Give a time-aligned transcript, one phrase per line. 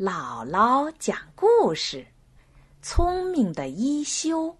[0.00, 2.06] 姥姥讲故事：
[2.80, 4.56] 聪明的一休。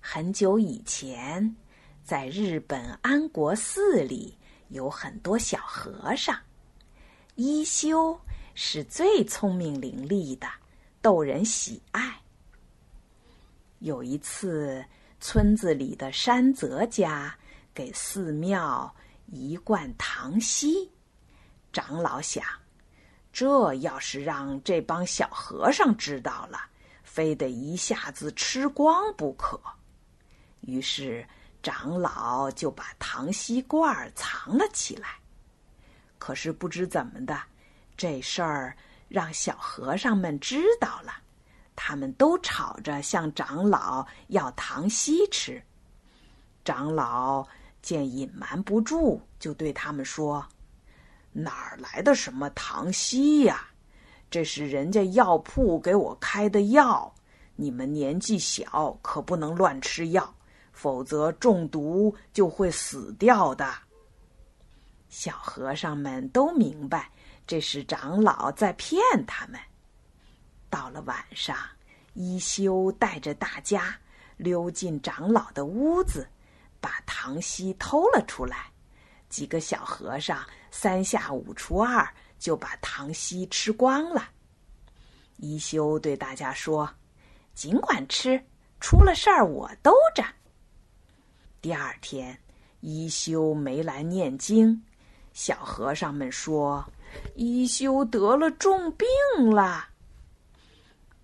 [0.00, 1.54] 很久以前，
[2.02, 4.36] 在日本安国寺里
[4.70, 6.36] 有很多小和尚，
[7.36, 8.20] 一休
[8.56, 10.48] 是最聪明伶俐的，
[11.00, 12.20] 逗人喜爱。
[13.78, 14.84] 有一次，
[15.20, 17.32] 村子里的山泽家
[17.72, 18.92] 给寺庙
[19.26, 20.90] 一罐糖稀，
[21.72, 22.44] 长老想。
[23.34, 26.60] 这要是让这帮小和尚知道了，
[27.02, 29.60] 非得一下子吃光不可。
[30.60, 31.26] 于是
[31.60, 35.08] 长老就把糖稀罐藏了起来。
[36.16, 37.36] 可是不知怎么的，
[37.96, 38.76] 这事儿
[39.08, 41.12] 让小和尚们知道了，
[41.74, 45.60] 他们都吵着向长老要糖稀吃。
[46.64, 47.44] 长老
[47.82, 50.46] 见隐瞒不住，就对他们说。
[51.36, 53.68] 哪儿来的什么糖稀呀？
[54.30, 57.12] 这是人家药铺给我开的药。
[57.56, 60.34] 你们年纪小，可不能乱吃药，
[60.72, 63.72] 否则中毒就会死掉的。
[65.08, 67.10] 小和尚们都明白，
[67.46, 69.60] 这是长老在骗他们。
[70.68, 71.56] 到了晚上，
[72.14, 73.96] 一休带着大家
[74.36, 76.28] 溜进长老的屋子，
[76.80, 78.72] 把糖稀偷了出来。
[79.34, 84.28] 几个小和尚三下五除二就把糖稀吃光了。
[85.38, 86.88] 一休对大家说
[87.52, 88.40] ：“尽管吃，
[88.78, 90.24] 出了事儿我兜着。”
[91.60, 92.38] 第二天，
[92.78, 94.80] 一休没来念经，
[95.32, 96.88] 小和尚们说
[97.34, 99.08] ：“一休得了重病
[99.50, 99.88] 了。”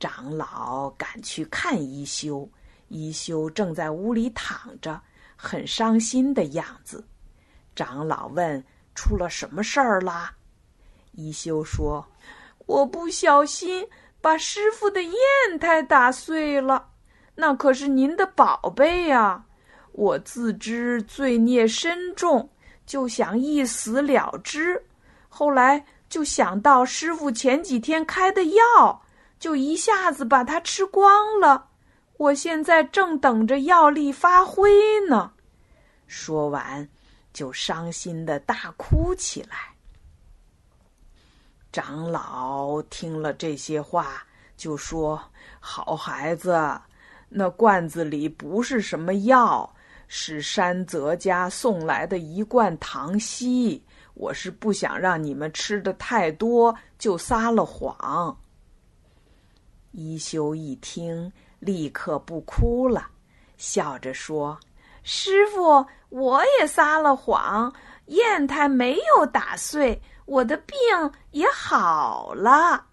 [0.01, 2.51] 长老赶去看一休，
[2.89, 5.01] 一休正在屋里躺着，
[5.37, 7.07] 很伤心的样子。
[7.81, 8.63] 长老问
[8.95, 10.35] ：“出了什么事儿啦？”
[11.17, 12.07] 一休说
[12.69, 13.89] ：“我不小心
[14.21, 16.91] 把师傅的砚台打碎了，
[17.37, 19.43] 那可是您的宝贝呀！
[19.93, 22.51] 我自知罪孽深重，
[22.85, 24.85] 就想一死了之。
[25.31, 29.03] 后来就想到师傅前几天开的药，
[29.39, 31.69] 就一下子把它吃光了。
[32.19, 34.71] 我现在正等着药力发挥
[35.09, 35.33] 呢。”
[36.07, 36.87] 说完。
[37.33, 39.75] 就伤心的大哭起来。
[41.73, 44.27] 长老听了这些话，
[44.57, 45.23] 就说
[45.61, 46.81] ：“好孩子，
[47.29, 49.73] 那罐子里不是什么药，
[50.09, 53.83] 是山泽家送来的一罐糖稀。
[54.15, 58.37] 我是不想让你们吃的太多，就撒了谎。”
[59.93, 63.09] 一休一听，立刻不哭了，
[63.57, 64.59] 笑着说。
[65.03, 67.73] 师傅，我也撒了谎，
[68.07, 70.77] 砚台没有打碎，我的病
[71.31, 72.87] 也好了。